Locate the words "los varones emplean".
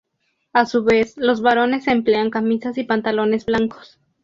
1.17-2.31